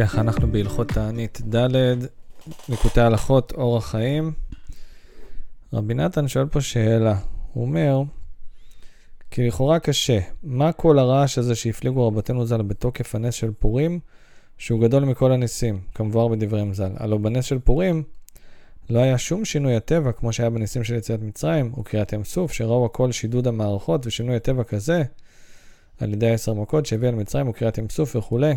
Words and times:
ככה, 0.00 0.20
אנחנו 0.20 0.52
בהלכות 0.52 0.88
תענית 0.88 1.40
ד', 1.54 1.68
ליקוטי 2.68 3.00
הלכות, 3.00 3.52
אורח 3.52 3.90
חיים. 3.90 4.32
רבי 5.72 5.94
נתן 5.94 6.28
שואל 6.28 6.46
פה 6.46 6.60
שאלה, 6.60 7.18
הוא 7.52 7.64
אומר, 7.64 8.02
כי 9.30 9.46
לכאורה 9.46 9.78
קשה, 9.78 10.18
מה 10.42 10.72
כל 10.72 10.98
הרעש 10.98 11.38
הזה 11.38 11.54
שהפליגו 11.54 12.06
רבותינו 12.06 12.46
ז"ל 12.46 12.62
בתוקף 12.62 13.14
הנס 13.14 13.34
של 13.34 13.50
פורים, 13.58 14.00
שהוא 14.58 14.80
גדול 14.80 15.04
מכל 15.04 15.32
הניסים, 15.32 15.80
כמבואר 15.94 16.28
בדבריהם 16.28 16.74
ז"ל. 16.74 16.92
הלוא 16.96 17.18
בנס 17.18 17.44
של 17.44 17.58
פורים 17.58 18.02
לא 18.90 18.98
היה 18.98 19.18
שום 19.18 19.44
שינוי 19.44 19.76
הטבע 19.76 20.12
כמו 20.12 20.32
שהיה 20.32 20.50
בניסים 20.50 20.84
של 20.84 20.94
יציאת 20.94 21.22
מצרים, 21.22 21.72
וקריאת 21.78 22.12
ים 22.12 22.24
סוף, 22.24 22.52
שראו 22.52 22.86
הכל 22.86 23.12
שידוד 23.12 23.46
המערכות 23.46 24.06
ושינוי 24.06 24.36
הטבע 24.36 24.64
כזה, 24.64 25.02
על 26.00 26.12
ידי 26.12 26.30
העשר 26.30 26.54
מכות 26.54 26.86
שהביא 26.86 27.08
על 27.08 27.14
מצרים 27.14 27.48
וקריאת 27.48 27.78
ים 27.78 27.88
סוף 27.88 28.16
וכולי. 28.16 28.54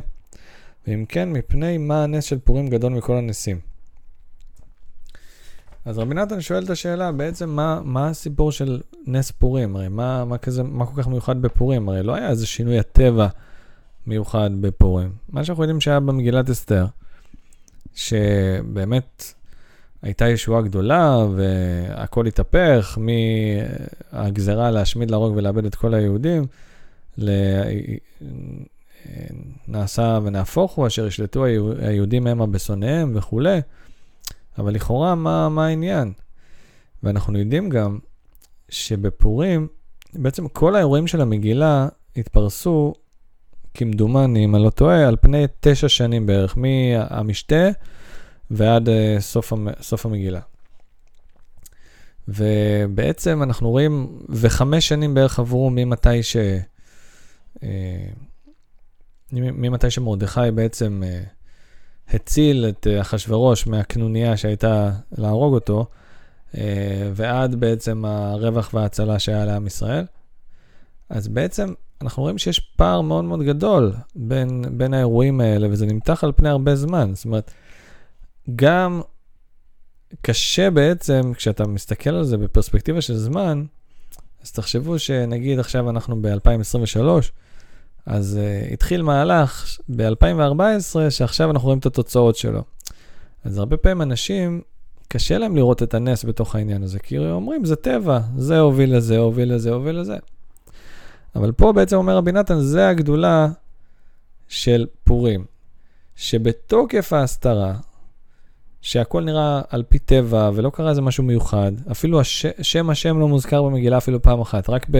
ואם 0.88 1.06
כן, 1.10 1.32
מפני 1.32 1.78
מה 1.78 2.04
הנס 2.04 2.24
של 2.24 2.40
פורים 2.40 2.68
גדול 2.68 2.94
מכל 2.94 3.18
הנסים? 3.18 3.60
אז 5.86 5.98
רבי 5.98 6.16
נתן 6.16 6.42
שואל 6.42 6.64
את 6.64 6.70
השאלה, 6.70 7.12
בעצם 7.12 7.50
מה, 7.50 7.82
מה 7.84 8.08
הסיפור 8.08 8.52
של 8.52 8.82
נס 9.08 9.32
פורים? 9.32 9.76
הרי 9.76 9.88
מה, 9.88 10.26
מה, 10.26 10.38
כזה, 10.38 10.64
מה 10.64 10.86
כל 10.86 11.02
כך 11.02 11.08
מיוחד 11.08 11.42
בפורים? 11.42 11.90
הרי 11.90 12.04
לא 12.04 12.16
היה 12.16 12.30
איזה 12.30 12.48
שינוי 12.48 12.80
הטבע 12.80 13.28
מיוחד 14.08 14.50
בפורים. 14.62 15.12
מה 15.30 15.44
שאנחנו 15.44 15.64
יודעים 15.64 15.82
שהיה 15.82 16.00
במגילת 16.00 16.50
אסתר, 16.50 16.86
שבאמת 17.96 19.34
הייתה 20.02 20.30
ישועה 20.30 20.62
גדולה 20.62 21.26
והכל 21.36 22.28
התהפך 22.28 22.98
מהגזרה 24.12 24.72
להשמיד, 24.72 25.12
להרוג 25.12 25.34
ולאבד 25.36 25.66
את 25.66 25.76
כל 25.76 25.94
היהודים, 25.94 26.46
נעשה 29.68 30.20
ונהפוך 30.24 30.72
הוא, 30.72 30.88
אשר 30.88 31.08
ישלטו 31.08 31.46
היהודים 31.80 32.28
המה 32.28 32.48
בשונאיהם 32.48 33.12
וכולי, 33.16 33.60
אבל 34.58 34.74
לכאורה, 34.74 35.16
מה, 35.16 35.50
מה 35.50 35.66
העניין? 35.66 36.14
ואנחנו 37.04 37.40
יודעים 37.40 37.70
גם 37.70 38.00
שבפורים, 38.70 39.68
בעצם 40.14 40.48
כל 40.48 40.76
האירועים 40.76 41.08
של 41.08 41.22
המגילה 41.22 41.88
התפרסו, 42.18 42.94
כמדומני, 43.74 44.46
אם 44.46 44.56
אני 44.56 44.64
לא 44.64 44.70
טועה, 44.70 45.08
על 45.08 45.16
פני 45.22 45.46
תשע 45.60 45.90
שנים 45.90 46.26
בערך, 46.26 46.58
מהמשתה 46.58 47.70
ועד 48.52 48.88
uh, 48.88 48.92
סוף, 49.20 49.54
סוף 49.82 50.06
המגילה. 50.06 50.40
ובעצם 52.28 53.44
אנחנו 53.44 53.70
רואים, 53.70 54.20
וחמש 54.30 54.88
שנים 54.88 55.14
בערך 55.14 55.40
עברו 55.40 55.70
ממתי 55.70 56.24
ש... 56.24 56.38
Uh, 57.56 57.62
ממתי 59.34 59.92
שמרדכי 59.92 60.52
בעצם 60.56 61.04
uh, 61.04 62.16
הציל 62.16 62.66
את 62.70 62.88
uh, 62.88 63.02
אחשורוש 63.02 63.68
מהקנוניה 63.68 64.38
שהייתה 64.38 64.92
להרוג 65.18 65.54
אותו, 65.54 65.86
uh, 66.52 66.58
ועד 67.14 67.56
בעצם 67.56 68.06
הרווח 68.06 68.74
וההצלה 68.74 69.20
שהיה 69.20 69.46
לעם 69.46 69.68
ישראל. 69.68 70.06
אז 71.10 71.28
בעצם 71.28 71.74
אנחנו 72.02 72.24
רואים 72.24 72.38
שיש 72.38 72.60
פער 72.60 73.02
מאוד 73.02 73.26
מאוד 73.26 73.44
גדול 73.44 73.94
בין, 74.16 74.64
בין 74.72 74.94
האירועים 74.94 75.42
האלה, 75.42 75.68
וזה 75.72 75.86
נמתח 75.86 76.24
על 76.24 76.32
פני 76.36 76.50
הרבה 76.50 76.76
זמן. 76.76 77.12
זאת 77.16 77.26
אומרת, 77.26 77.52
גם 78.56 79.02
קשה 80.22 80.70
בעצם, 80.70 81.32
כשאתה 81.36 81.68
מסתכל 81.68 82.10
על 82.10 82.24
זה 82.24 82.38
בפרספקטיבה 82.38 83.02
של 83.02 83.16
זמן, 83.18 83.66
אז 84.44 84.52
תחשבו 84.52 85.00
שנגיד 85.00 85.60
עכשיו 85.60 85.90
אנחנו 85.90 86.22
ב-2023, 86.22 87.00
אז 88.06 88.40
uh, 88.40 88.74
התחיל 88.74 89.02
מהלך 89.02 89.78
ב-2014, 89.90 91.10
שעכשיו 91.10 91.52
אנחנו 91.52 91.66
רואים 91.66 91.80
את 91.80 91.86
התוצאות 91.86 92.36
שלו. 92.36 92.64
אז 93.44 93.58
הרבה 93.58 93.78
פעמים 93.78 94.02
אנשים, 94.02 94.62
קשה 95.08 95.38
להם 95.38 95.56
לראות 95.56 95.84
את 95.84 95.94
הנס 95.94 96.26
בתוך 96.26 96.56
העניין 96.56 96.84
הזה, 96.84 97.00
כי 97.00 97.18
אומרים, 97.18 97.66
זה 97.66 97.76
טבע, 97.76 98.20
זה 98.38 98.60
הוביל 98.60 98.98
לזה, 98.98 99.18
הוביל 99.18 99.54
לזה, 99.54 99.72
הוביל 99.72 100.00
לזה. 100.00 100.18
אבל 101.36 101.52
פה 101.52 101.74
בעצם 101.74 101.96
אומר 101.96 102.18
רבי 102.18 102.32
נתן, 102.32 102.60
זה 102.60 102.88
הגדולה 102.88 103.48
של 104.48 104.86
פורים, 105.04 105.46
שבתוקף 106.16 107.14
ההסתרה, 107.14 107.74
שהכל 108.82 109.24
נראה 109.24 109.62
על 109.70 109.84
פי 109.84 110.00
טבע 110.00 110.52
ולא 110.54 110.70
קרה 110.70 110.90
איזה 110.90 111.02
משהו 111.02 111.24
מיוחד, 111.24 111.72
אפילו 111.92 112.20
הש, 112.20 112.46
שם 112.62 112.90
השם 112.90 113.20
לא 113.20 113.28
מוזכר 113.28 113.64
במגילה 113.64 113.98
אפילו 113.98 114.22
פעם 114.22 114.42
אחת, 114.42 114.70
רק 114.70 114.88
ב... 114.92 114.98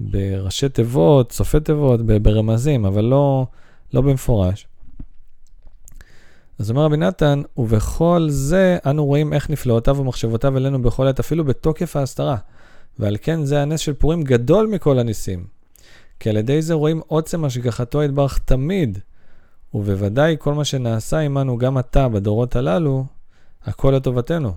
בראשי 0.00 0.68
תיבות, 0.68 1.32
סופי 1.32 1.60
תיבות, 1.60 2.00
ברמזים, 2.02 2.84
אבל 2.84 3.04
לא, 3.04 3.46
לא 3.94 4.00
במפורש. 4.00 4.66
אז 6.58 6.70
אומר 6.70 6.82
רבי 6.82 6.96
נתן, 6.96 7.42
ובכל 7.56 8.26
זה 8.28 8.78
אנו 8.86 9.06
רואים 9.06 9.32
איך 9.32 9.50
נפלאותיו 9.50 9.96
ומחשבותיו 9.98 10.56
אלינו 10.56 10.82
בכל 10.82 11.08
עת, 11.08 11.20
אפילו 11.20 11.44
בתוקף 11.44 11.96
ההסתרה. 11.96 12.36
ועל 12.98 13.16
כן 13.22 13.44
זה 13.44 13.62
הנס 13.62 13.80
של 13.80 13.92
פורים 13.92 14.22
גדול 14.22 14.66
מכל 14.66 14.98
הניסים. 14.98 15.44
כי 16.20 16.30
על 16.30 16.36
ידי 16.36 16.62
זה 16.62 16.74
רואים 16.74 17.00
עוצם 17.06 17.44
השגחתו 17.44 18.02
יתברך 18.02 18.38
תמיד, 18.38 18.98
ובוודאי 19.74 20.36
כל 20.38 20.54
מה 20.54 20.64
שנעשה 20.64 21.18
עמנו 21.18 21.58
גם 21.58 21.76
עתה 21.76 22.08
בדורות 22.08 22.56
הללו, 22.56 23.04
הכל 23.64 23.90
לטובתנו. 23.96 24.52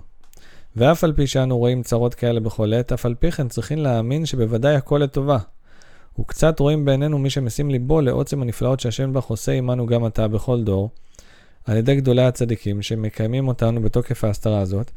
ואף 0.76 1.04
על 1.04 1.12
פי 1.12 1.26
שאנו 1.26 1.58
רואים 1.58 1.82
צרות 1.82 2.14
כאלה 2.14 2.40
בכל 2.40 2.74
עת, 2.74 2.92
אף 2.92 3.06
על 3.06 3.14
פי 3.14 3.30
כן 3.30 3.48
צריכים 3.48 3.78
להאמין 3.78 4.26
שבוודאי 4.26 4.74
הכל 4.74 4.98
לטובה. 4.98 5.38
וקצת 6.20 6.60
רואים 6.60 6.84
בעינינו 6.84 7.18
מי 7.18 7.30
שמשים 7.30 7.70
ליבו 7.70 8.00
לעוצם 8.00 8.42
הנפלאות 8.42 8.80
שהשם 8.80 9.12
בך 9.12 9.24
עושה 9.24 9.52
עמנו 9.52 9.86
גם 9.86 10.04
עתה 10.04 10.28
בכל 10.28 10.62
דור, 10.62 10.90
על 11.64 11.76
ידי 11.76 11.96
גדולי 11.96 12.24
הצדיקים 12.24 12.82
שמקיימים 12.82 13.48
אותנו 13.48 13.82
בתוקף 13.82 14.24
ההסתרה 14.24 14.60
הזאת, 14.60 14.90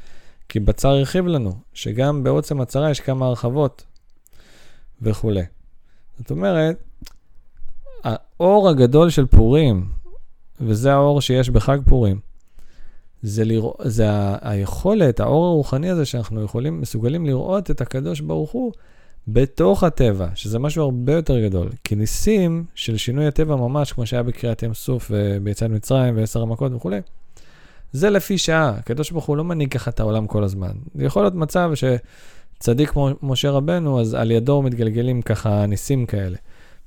כי 0.50 0.60
בצר 0.60 0.90
הרחיב 0.90 1.28
לנו, 1.28 1.54
שגם 1.74 2.24
בעוצם 2.24 2.62
הצרה 2.62 2.92
יש 2.92 3.00
כמה 3.00 3.26
הרחבות 3.26 3.86
וכולי. 5.02 5.44
זאת 6.18 6.32
אומרת, 6.32 6.84
האור 8.04 8.70
הגדול 8.70 9.10
של 9.10 9.26
פורים, 9.26 9.90
וזה 10.62 10.94
האור 10.94 11.22
שיש 11.22 11.50
בחג 11.50 11.78
פורים, 11.86 12.20
זה, 13.22 13.46
לרא... 13.46 13.72
זה 13.84 14.12
ה... 14.12 14.38
היכולת, 14.42 15.20
האור 15.20 15.46
הרוחני 15.46 15.90
הזה 15.90 16.06
שאנחנו 16.06 16.44
יכולים, 16.44 16.82
מסוגלים 16.82 17.26
לראות 17.26 17.72
את 17.72 17.82
הקדוש 17.82 18.22
ברוך 18.22 18.52
הוא 18.52 18.72
בתוך 19.28 19.84
הטבע, 19.84 20.28
שזה 20.36 20.60
משהו 20.60 20.84
הרבה 20.84 21.14
יותר 21.14 21.46
גדול. 21.48 21.70
כי 21.84 21.96
ניסים 21.96 22.66
של 22.76 22.98
שינוי 22.98 23.28
הטבע 23.28 23.56
ממש, 23.56 23.94
כמו 23.94 24.06
שהיה 24.06 24.24
בקריאת 24.24 24.64
ים 24.64 24.74
סוף 24.74 25.12
וביציאת 25.12 25.72
מצרים 25.72 26.18
ועשר 26.18 26.42
המכות 26.42 26.72
וכולי, 26.74 27.02
זה 27.92 28.10
לפי 28.10 28.38
שעה. 28.38 28.70
הקדוש 28.70 29.12
ברוך 29.12 29.26
הוא 29.26 29.38
לא 29.38 29.44
מנהיג 29.44 29.72
ככה 29.72 29.92
את 29.92 30.00
העולם 30.00 30.28
כל 30.28 30.44
הזמן. 30.44 30.72
יכול 30.96 31.24
להיות 31.24 31.36
מצב 31.36 31.72
שצדיק 31.76 32.90
כמו 32.90 33.10
משה 33.24 33.52
רבנו, 33.52 34.02
אז 34.02 34.14
על 34.14 34.32
ידו 34.32 34.62
מתגלגלים 34.62 35.22
ככה 35.22 35.66
ניסים 35.66 36.06
כאלה. 36.06 36.38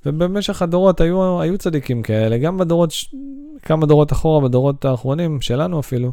ובמשך 0.07 0.63
הדורות 0.63 1.01
היו, 1.01 1.41
היו 1.41 1.59
צדיקים 1.59 2.03
כאלה, 2.03 2.39
גם 2.39 2.59
בדורות, 2.59 2.93
כמה 3.63 3.87
דורות 3.87 4.13
אחורה, 4.13 4.49
בדורות 4.49 4.85
האחרונים, 4.85 5.41
שלנו 5.41 5.81
אפילו, 5.81 6.13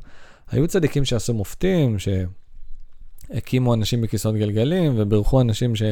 היו 0.52 0.68
צדיקים 0.68 1.06
שעשו 1.06 1.34
מופתים, 1.34 1.98
שהקימו 2.00 3.74
אנשים 3.74 4.02
בכיסאות 4.02 4.36
גלגלים, 4.36 4.94
ובירכו 4.96 5.42
אנשים 5.42 5.75
ש, 5.75 5.84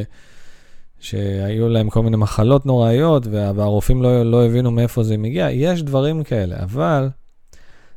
שהיו 0.99 1.69
להם 1.69 1.89
כל 1.89 2.03
מיני 2.03 2.17
מחלות 2.17 2.65
נוראיות, 2.65 3.27
והרופאים 3.31 4.03
לא, 4.03 4.23
לא 4.23 4.45
הבינו 4.45 4.71
מאיפה 4.71 5.03
זה 5.03 5.17
מגיע. 5.17 5.51
יש 5.51 5.83
דברים 5.83 6.23
כאלה, 6.23 6.63
אבל 6.63 7.09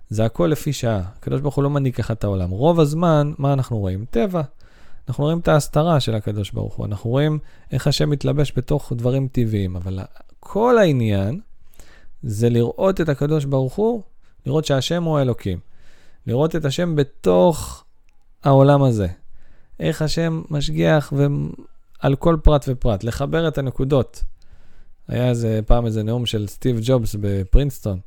זה 0.09 0.25
הכל 0.25 0.47
לפי 0.47 0.73
שעה. 0.73 1.03
הקדוש 1.19 1.41
ברוך 1.41 1.55
הוא 1.55 1.65
לא 1.65 1.71
מנהיג 1.71 1.95
ככה 1.95 2.13
את 2.13 2.25
העולם. 2.25 2.51
רוב 2.51 2.81
הזמן, 2.81 3.33
מה 3.39 3.53
אנחנו 3.53 3.79
רואים? 3.79 4.05
טבע. 4.11 4.43
אנחנו 5.09 5.25
רואים 5.25 5.39
את 5.39 5.49
ההסתרה 5.49 6.01
של 6.01 6.15
הקדוש 6.15 6.51
ברוך 6.51 6.75
הוא, 6.75 6.87
אנחנו 6.87 7.11
רואים 7.11 7.39
איך 7.73 7.87
השם 7.87 8.11
מתלבש 8.11 8.53
בתוך 8.57 8.93
דברים 8.97 9.29
טבעיים, 9.29 9.77
אבל 9.77 9.99
כל 10.41 10.79
העניין 10.79 11.41
זה 12.23 12.51
לראות 12.51 13.01
את 13.01 13.09
הקדוש 13.09 13.45
ברוך 13.45 13.75
הוא, 13.75 14.03
לראות 14.47 14.65
שהשם 14.65 15.03
הוא 15.03 15.19
האלוקים. 15.19 15.59
לראות 16.27 16.57
את 16.57 16.65
השם 16.65 16.97
בתוך 16.97 17.85
העולם 18.45 18.83
הזה. 18.83 19.09
איך 19.81 20.03
השם 20.03 20.43
משגיח 20.51 21.13
ו... 21.17 21.27
על 21.99 22.17
כל 22.17 22.37
פרט 22.43 22.65
ופרט, 22.69 23.05
לחבר 23.05 23.49
את 23.49 23.59
הנקודות. 23.59 24.23
היה 25.09 25.29
איזה 25.29 25.61
פעם 25.67 25.87
איזה 25.87 26.03
נאום 26.03 26.27
של 26.27 26.47
סטיב 26.47 26.81
ג'ובס 26.83 27.17
בפרינסטון, 27.21 28.01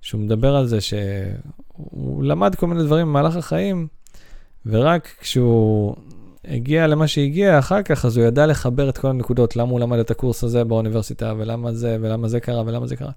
שהוא 0.00 0.20
מדבר 0.20 0.56
על 0.56 0.66
זה 0.66 0.78
שהוא 0.80 2.24
למד 2.24 2.54
כל 2.54 2.66
מיני 2.66 2.82
דברים 2.82 3.06
במהלך 3.06 3.36
החיים, 3.36 3.88
ורק 4.66 5.08
כשהוא 5.20 5.96
הגיע 6.48 6.86
למה 6.86 7.06
שהגיע 7.06 7.58
אחר 7.58 7.82
כך, 7.82 8.04
אז 8.04 8.16
הוא 8.16 8.26
ידע 8.26 8.46
לחבר 8.46 8.88
את 8.88 8.98
כל 8.98 9.08
הנקודות, 9.08 9.56
למה 9.56 9.70
הוא 9.70 9.80
למד 9.80 9.98
את 9.98 10.10
הקורס 10.10 10.44
הזה 10.44 10.64
באוניברסיטה, 10.64 11.32
ולמה 11.38 11.72
זה, 11.72 11.98
ולמה 12.00 12.28
זה 12.28 12.40
קרה, 12.40 12.62
ולמה 12.66 12.86
זה 12.86 12.96
קרה. 12.96 13.10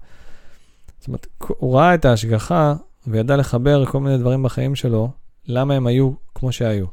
זאת 0.98 1.08
אומרת, 1.08 1.26
הוא 1.48 1.78
ראה 1.78 1.94
את 1.94 2.04
ההשגחה, 2.04 2.74
וידע 3.06 3.36
לחבר 3.36 3.84
כל 3.84 4.00
מיני 4.00 4.18
דברים 4.18 4.42
בחיים 4.42 4.74
שלו, 4.74 5.10
למה 5.46 5.74
הם 5.74 5.86
היו 5.86 6.10
כמו 6.34 6.52
שהיו. 6.52 6.86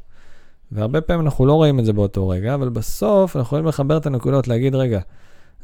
והרבה 0.72 1.00
פעמים 1.00 1.24
אנחנו 1.24 1.46
לא 1.46 1.52
רואים 1.52 1.78
את 1.80 1.84
זה 1.84 1.92
באותו 1.92 2.28
רגע, 2.28 2.54
אבל 2.54 2.68
בסוף 2.68 3.36
אנחנו 3.36 3.48
יכולים 3.48 3.66
לחבר 3.66 3.96
את 3.96 4.06
הנקודות, 4.06 4.48
להגיד, 4.48 4.74
רגע, 4.74 5.00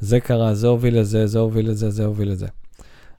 זה 0.00 0.20
קרה, 0.20 0.54
זה 0.54 0.66
הוביל 0.66 1.00
לזה, 1.00 1.26
זה 1.26 1.38
הוביל 1.38 1.70
לזה, 1.70 1.90
זה 1.90 2.04
הוביל 2.04 2.30
לזה. 2.30 2.46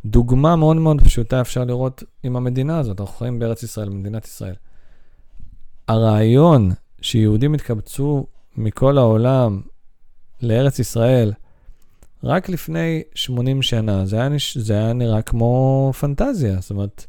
דוגמה 0.06 0.56
מאוד 0.56 0.78
מאוד 0.78 1.02
פשוטה 1.02 1.42
אפשר 1.42 1.64
לראות 1.64 2.04
עם 2.24 2.36
המדינה 2.36 2.80
הזאת, 2.80 3.02
אנחנו 3.02 3.16
חיים 3.16 3.40
בארץ 3.40 3.64
ישראל, 3.64 3.90
במדינת 3.90 4.26
ישראל. 4.26 4.56
הרעיון 5.88 6.72
שיהודים 7.04 7.54
התקבצו 7.54 8.26
מכל 8.58 8.98
העולם 8.98 9.62
לארץ 10.42 10.80
ישראל 10.80 11.32
רק 12.24 12.50
לפני 12.50 13.02
80 13.16 13.62
שנה, 13.62 14.06
זה 14.06 14.16
היה, 14.16 14.30
נש... 14.30 14.58
זה 14.58 14.74
היה 14.74 14.94
נראה 14.94 15.22
כמו 15.22 15.92
פנטזיה. 16.00 16.58
זאת 16.60 16.72
אומרת, 16.72 17.06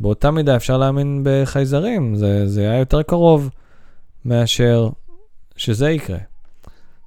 באותה 0.00 0.30
מידה 0.30 0.56
אפשר 0.56 0.78
להאמין 0.78 1.22
בחייזרים, 1.24 2.16
זה, 2.16 2.48
זה 2.48 2.60
היה 2.60 2.78
יותר 2.78 3.02
קרוב 3.02 3.50
מאשר 4.24 4.88
שזה 5.56 5.90
יקרה. 5.90 6.18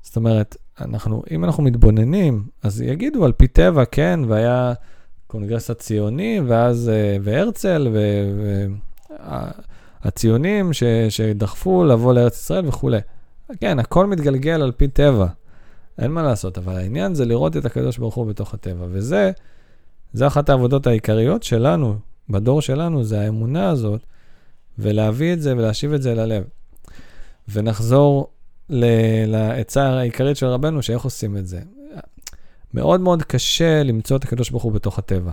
זאת 0.02 0.16
אומרת, 0.16 0.58
אנחנו, 0.82 1.24
אם 1.32 1.44
אנחנו 1.44 1.64
מתבוננים, 1.64 2.44
אז 2.64 2.82
יגידו 2.82 3.26
על 3.26 3.32
פי 3.32 3.48
טבע, 3.48 3.86
כן, 3.86 4.20
והיה 4.28 4.74
קונגרס 5.28 5.70
הציוני, 5.70 6.42
ואז, 6.48 6.90
אה, 6.90 7.18
והרצל, 7.22 7.88
והציונים 10.06 10.74
ש, 10.74 10.84
שדחפו 11.10 11.84
לבוא 11.84 12.14
לארץ 12.14 12.42
ישראל 12.42 12.68
וכולי. 12.68 13.00
כן, 13.60 13.80
הכל 13.80 14.08
מתגלגל 14.08 14.62
על 14.62 14.72
פי 14.72 14.88
טבע, 14.88 15.28
אין 15.98 16.12
מה 16.12 16.24
לעשות, 16.24 16.58
אבל 16.58 16.76
העניין 16.76 17.16
זה 17.16 17.26
לראות 17.26 17.58
את 17.58 17.66
הקדוש 17.66 17.98
ברוך 17.98 18.16
הוא 18.16 18.26
בתוך 18.26 18.54
הטבע, 18.54 18.86
וזה, 18.90 19.32
זה 20.14 20.28
אחת 20.28 20.50
העבודות 20.50 20.88
העיקריות 20.88 21.44
שלנו, 21.44 21.96
בדור 22.30 22.62
שלנו, 22.62 23.04
זה 23.04 23.22
האמונה 23.22 23.70
הזאת, 23.70 24.02
ולהביא 24.80 25.34
את 25.34 25.42
זה 25.42 25.58
ולהשיב 25.58 25.94
את 25.94 26.02
זה 26.02 26.16
ללב. 26.16 26.44
ונחזור 27.50 28.28
לעצה 29.28 29.90
העיקרית 29.90 30.38
של 30.38 30.46
רבנו, 30.46 30.82
שאיך 30.82 31.02
עושים 31.02 31.38
את 31.38 31.48
זה. 31.48 31.60
מאוד 32.74 33.02
מאוד 33.02 33.24
קשה 33.24 33.84
למצוא 33.84 34.18
את 34.18 34.24
הקדוש 34.24 34.50
ברוך 34.50 34.64
הוא 34.64 34.72
בתוך 34.72 35.00
הטבע. 35.00 35.32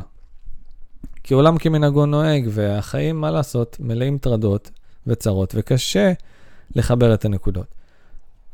כי 1.27 1.35
עולם 1.35 1.59
כמנהגו 1.59 2.07
נוהג, 2.07 2.49
והחיים, 2.51 3.21
מה 3.21 3.31
לעשות, 3.31 3.77
מלאים 3.81 4.19
טרדות 4.19 4.71
וצרות, 5.07 5.55
וקשה 5.57 6.13
לחבר 6.75 7.15
את 7.15 7.25
הנקודות. 7.25 7.67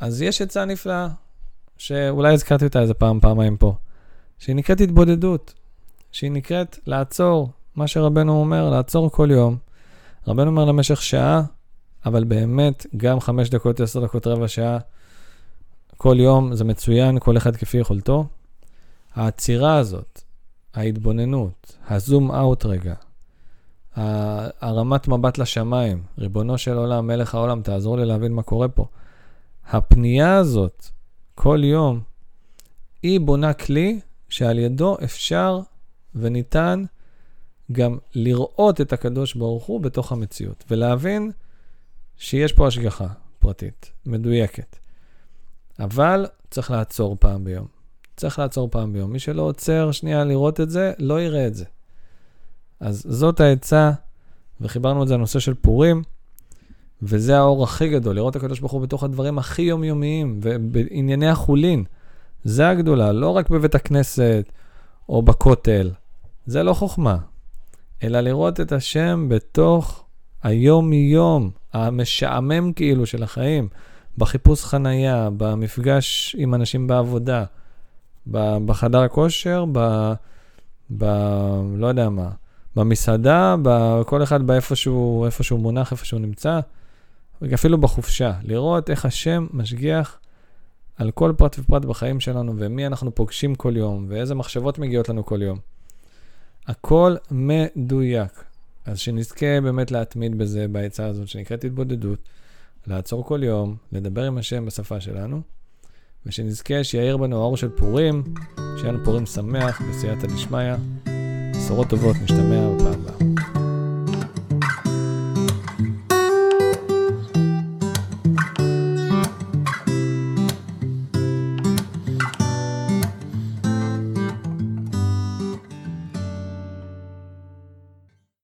אז 0.00 0.22
יש 0.22 0.42
עצה 0.42 0.64
נפלאה, 0.64 1.08
שאולי 1.78 2.34
הזכרתי 2.34 2.64
אותה 2.64 2.80
איזה 2.80 2.94
פעם, 2.94 3.20
פעמיים 3.20 3.56
פה, 3.56 3.74
שהיא 4.38 4.56
נקראת 4.56 4.80
התבודדות, 4.80 5.54
שהיא 6.12 6.32
נקראת 6.32 6.78
לעצור, 6.86 7.50
מה 7.76 7.86
שרבנו 7.86 8.40
אומר, 8.40 8.70
לעצור 8.70 9.10
כל 9.10 9.28
יום. 9.30 9.56
רבנו 10.26 10.50
אומר 10.50 10.64
למשך 10.64 11.02
שעה, 11.02 11.42
אבל 12.06 12.24
באמת, 12.24 12.86
גם 12.96 13.20
חמש 13.20 13.50
דקות, 13.50 13.80
עשר 13.80 14.04
דקות, 14.04 14.26
רבע 14.26 14.48
שעה, 14.48 14.78
כל 15.96 16.16
יום 16.19 16.54
זה 16.54 16.64
מצוין, 16.64 17.19
כל 17.19 17.36
אחד 17.36 17.56
כפי 17.56 17.78
יכולתו. 17.78 18.26
העצירה 19.14 19.76
הזאת, 19.76 20.12
ההתבוננות, 20.74 21.76
הזום 21.88 22.32
אאוט 22.32 22.64
רגע, 22.66 22.94
הרמת 24.60 25.08
מבט 25.08 25.38
לשמיים, 25.38 26.02
ריבונו 26.19 26.58
של 26.58 26.76
עולם, 26.76 27.06
מלך 27.06 27.34
העולם, 27.34 27.62
תעזור 27.62 27.96
לי 27.96 28.04
להבין 28.04 28.32
מה 28.32 28.42
קורה 28.42 28.69
פה. 28.69 28.86
הפנייה 29.66 30.36
הזאת, 30.36 30.86
כל 31.34 31.60
יום, 31.64 32.00
היא 33.02 33.20
בונה 33.20 33.52
כלי 33.52 34.00
שעל 34.28 34.58
ידו 34.58 34.96
אפשר 35.04 35.60
וניתן 36.14 36.84
גם 37.72 37.98
לראות 38.14 38.80
את 38.80 38.92
הקדוש 38.92 39.34
ברוך 39.34 39.64
הוא 39.64 39.80
בתוך 39.80 40.12
המציאות, 40.12 40.64
ולהבין 40.70 41.30
שיש 42.16 42.52
פה 42.52 42.66
השגחה 42.66 43.06
פרטית, 43.38 43.92
מדויקת. 44.06 44.76
אבל 45.78 46.26
צריך 46.50 46.70
לעצור 46.70 47.16
פעם 47.20 47.44
ביום. 47.44 47.66
צריך 48.17 48.38
לעצור 48.38 48.69
פעם 48.70 48.93
ביום. 48.93 49.12
מי 49.12 49.19
שלא 49.19 49.43
עוצר 49.43 49.93
שנייה 49.93 50.25
לראות 50.25 50.61
את 50.61 50.70
זה, 50.70 50.93
לא 50.99 51.20
יראה 51.20 51.47
את 51.47 51.55
זה. 51.55 51.64
אז 52.81 53.06
זאת 53.09 53.41
העצה, 53.41 53.91
וחיברנו 54.61 55.03
את 55.03 55.09
זה 55.09 55.14
לנושא 55.14 55.38
של 55.38 55.55
פורים, 55.55 56.03
וזה 57.03 57.38
האור 57.38 57.64
הכי 57.64 57.88
גדול, 57.88 58.17
לראות 58.17 58.37
את 58.37 58.43
הקדוש 58.43 58.61
ברוך 58.61 58.73
הוא 58.73 58.81
בתוך 58.81 59.05
הדברים 59.05 59.38
הכי 59.38 59.62
יומיומיים, 59.62 60.41
ובענייני 60.43 61.29
החולין. 61.29 61.85
זה 62.44 62.69
הגדולה, 62.69 63.12
לא 63.12 63.29
רק 63.29 63.50
בבית 63.50 63.75
הכנסת 63.75 64.44
או 65.08 65.23
בכותל. 65.23 65.91
זה 66.47 66.62
לא 66.62 66.75
חוכמה, 66.75 67.17
אלא 68.03 68.20
לראות 68.20 68.61
את 68.61 68.73
השם 68.73 69.26
בתוך 69.29 70.05
היום-יום, 70.43 71.50
המשעמם 71.73 72.73
כאילו 72.73 73.06
של 73.06 73.23
החיים, 73.23 73.69
בחיפוש 74.19 74.65
חנייה, 74.65 75.29
במפגש 75.37 76.37
עם 76.38 76.55
אנשים 76.55 76.87
בעבודה, 76.87 77.44
בחדר 78.26 79.02
הכושר, 79.02 79.64
ב... 79.72 80.12
ב... 80.98 81.04
לא 81.76 81.86
יודע 81.86 82.08
מה, 82.08 82.30
במסעדה, 82.76 83.56
כל 84.06 84.22
אחד 84.22 84.46
באיפה 84.46 84.76
שהוא, 84.76 85.26
איפה 85.26 85.42
שהוא 85.42 85.60
מונח, 85.60 85.92
איפה 85.92 86.04
שהוא 86.04 86.20
נמצא, 86.20 86.60
אפילו 87.54 87.78
בחופשה, 87.78 88.32
לראות 88.42 88.90
איך 88.90 89.04
השם 89.04 89.46
משגיח 89.52 90.19
על 90.96 91.10
כל 91.10 91.32
פרט 91.36 91.56
ופרט 91.58 91.84
בחיים 91.84 92.20
שלנו, 92.20 92.54
ומי 92.56 92.86
אנחנו 92.86 93.14
פוגשים 93.14 93.54
כל 93.54 93.76
יום, 93.76 94.06
ואיזה 94.08 94.34
מחשבות 94.34 94.78
מגיעות 94.78 95.08
לנו 95.08 95.26
כל 95.26 95.42
יום. 95.42 95.58
הכל 96.66 97.16
מדויק. 97.30 98.44
אז 98.84 98.98
שנזכה 98.98 99.60
באמת 99.62 99.90
להתמיד 99.90 100.38
בזה, 100.38 100.69
בעצה 100.69 101.06
הזאת 101.06 101.28
שנקראת 101.28 101.64
התבודדות, 101.64 102.19
לעצור 102.86 103.24
כל 103.24 103.42
יום, 103.42 103.76
לדבר 103.92 104.24
עם 104.24 104.38
השם 104.38 104.66
בשפה 104.66 105.00
שלנו, 105.00 105.40
ושנזכה 106.26 106.84
שיאיר 106.84 107.16
בנו 107.16 107.36
האור 107.36 107.56
של 107.56 107.69
פורים, 107.69 108.22
שיהיה 108.56 108.92
לנו 108.92 109.04
פורים 109.04 109.26
שמח 109.26 109.82
בסייעתא 109.82 110.26
דשמיא. 110.26 110.74
בשורות 111.56 111.88
טובות, 111.88 112.16
משתמע 112.24 112.69
בפעם 112.76 113.01